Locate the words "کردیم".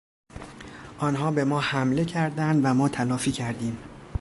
3.31-3.77